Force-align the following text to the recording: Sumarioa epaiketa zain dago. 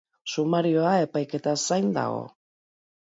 Sumarioa 0.35 0.93
epaiketa 1.03 1.55
zain 1.67 1.93
dago. 1.99 2.25